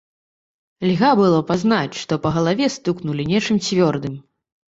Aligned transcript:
Льга 0.91 1.11
было 1.19 1.39
пазнаць, 1.49 1.99
што 2.03 2.13
па 2.25 2.29
галаве 2.39 2.71
стукнулі 2.77 3.23
нечым 3.35 3.61
цвёрдым. 3.67 4.19